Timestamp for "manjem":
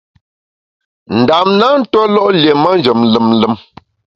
2.63-2.99